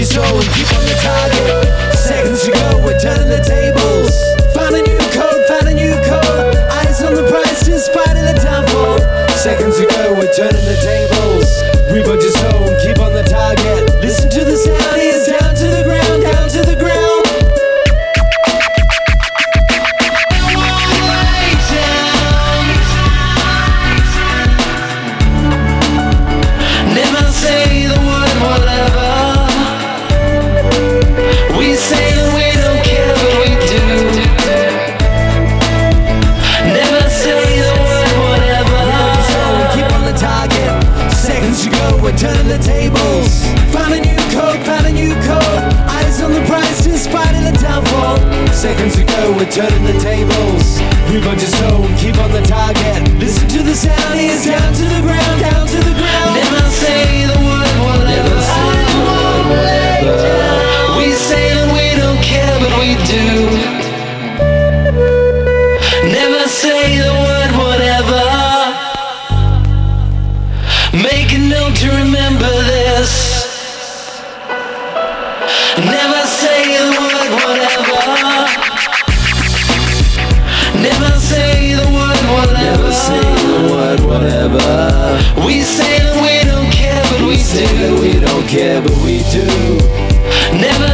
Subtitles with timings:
[0.00, 1.94] your soul and keep on the target.
[1.94, 4.29] Seconds to go, we're turning the tables.
[51.60, 53.02] Your keep on the target.
[53.18, 56.34] Listen to the sound, ears down to the ground, down to the ground.
[56.40, 58.36] Never say the word whatever.
[60.98, 63.26] We say that we don't care, but we do.
[66.18, 68.24] Never say the word whatever.
[70.96, 73.12] Make a note to remember this.
[75.78, 76.89] Never say
[84.48, 85.46] word.
[85.46, 88.00] We say that we don't care, but we Say that do.
[88.00, 89.46] we don't care, but we do.
[90.56, 90.89] Never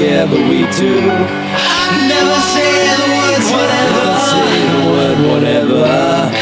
[0.00, 0.92] care, but we do.
[2.08, 4.06] Never say the word whatever.
[4.06, 6.39] Never Say the word whatever.